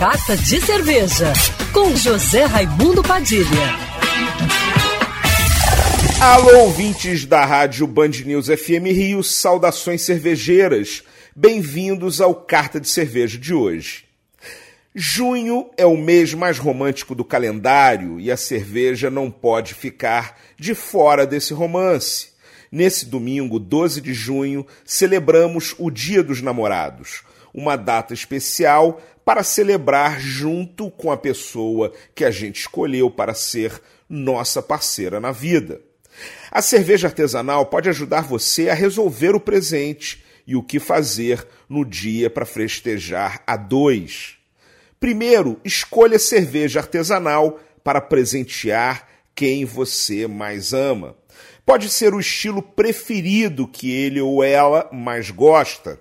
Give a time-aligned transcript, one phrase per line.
[0.00, 1.30] Carta de Cerveja,
[1.74, 3.44] com José Raimundo Padilha.
[6.18, 11.02] Alô, ouvintes da rádio Band News FM Rio, saudações cervejeiras.
[11.36, 14.06] Bem-vindos ao Carta de Cerveja de hoje.
[14.94, 20.74] Junho é o mês mais romântico do calendário e a cerveja não pode ficar de
[20.74, 22.28] fora desse romance.
[22.70, 27.22] Nesse domingo, 12 de junho, celebramos o Dia dos Namorados,
[27.52, 33.80] uma data especial para celebrar junto com a pessoa que a gente escolheu para ser
[34.08, 35.80] nossa parceira na vida.
[36.50, 41.84] A cerveja artesanal pode ajudar você a resolver o presente e o que fazer no
[41.84, 44.36] dia para festejar a dois.
[44.98, 49.08] Primeiro, escolha cerveja artesanal para presentear
[49.40, 51.16] quem você mais ama.
[51.64, 55.98] Pode ser o estilo preferido que ele ou ela mais gosta.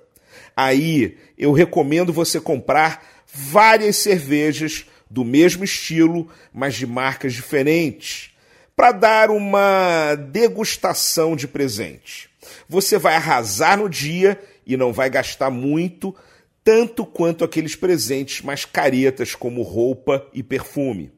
[0.54, 8.32] Aí eu recomendo você comprar várias cervejas do mesmo estilo, mas de marcas diferentes,
[8.76, 12.30] para dar uma degustação de presente.
[12.68, 16.14] Você vai arrasar no dia e não vai gastar muito
[16.62, 21.18] tanto quanto aqueles presentes mais caretas como roupa e perfume.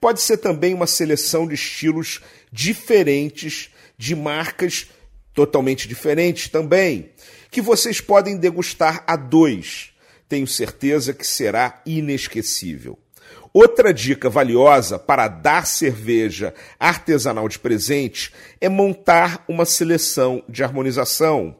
[0.00, 2.20] Pode ser também uma seleção de estilos
[2.50, 4.88] diferentes, de marcas
[5.32, 7.10] totalmente diferentes também,
[7.50, 9.90] que vocês podem degustar a dois.
[10.28, 12.98] Tenho certeza que será inesquecível.
[13.52, 21.54] Outra dica valiosa para dar cerveja artesanal de presente é montar uma seleção de harmonização.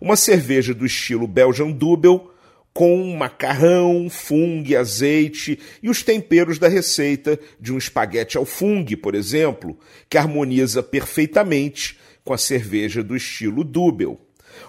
[0.00, 2.33] Uma cerveja do estilo Belgian Double
[2.74, 9.14] com macarrão, fungo, azeite e os temperos da receita de um espaguete ao fungo, por
[9.14, 9.78] exemplo,
[10.10, 14.18] que harmoniza perfeitamente com a cerveja do estilo Double.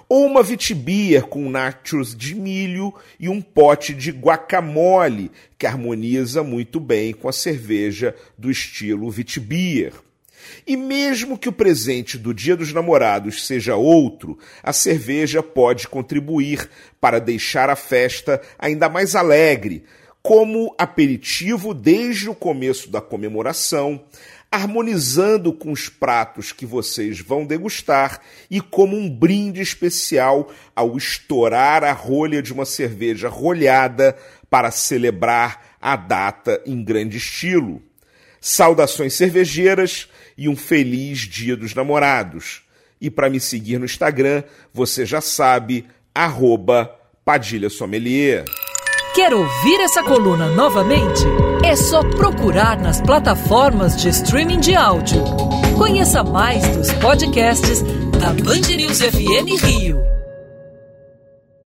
[0.07, 6.79] Ou uma vitibia com nachos de milho e um pote de guacamole, que harmoniza muito
[6.79, 9.91] bem com a cerveja do estilo vitibia.
[10.65, 16.69] E mesmo que o presente do Dia dos Namorados seja outro, a cerveja pode contribuir
[16.99, 19.83] para deixar a festa ainda mais alegre,
[20.21, 24.03] como aperitivo desde o começo da comemoração,
[24.51, 31.83] harmonizando com os pratos que vocês vão degustar e como um brinde especial ao estourar
[31.83, 34.15] a rolha de uma cerveja rolhada
[34.49, 37.83] para celebrar a data em grande estilo.
[38.47, 40.07] Saudações cervejeiras
[40.37, 42.61] e um feliz Dia dos Namorados.
[43.01, 45.83] E para me seguir no Instagram, você já sabe,
[46.13, 46.95] arroba
[47.25, 48.45] Padilha Sommelier.
[49.15, 51.23] Quer ouvir essa coluna novamente?
[51.63, 55.23] É só procurar nas plataformas de streaming de áudio.
[55.75, 57.81] Conheça mais dos podcasts
[58.19, 60.14] da Band News FM Rio.